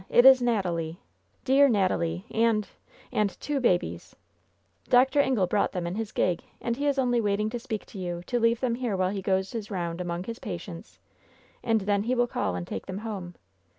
[0.09, 2.67] It is Natalie I Dear Natalie and—
[3.21, 4.15] and two babies!
[4.89, 5.19] Dr.
[5.21, 8.23] Ingle brought them in his gig, and he is only waiting to speak to you,
[8.25, 10.97] to leave them here while he goes his round among his patients,
[11.63, 13.35] and then he will call and take them home!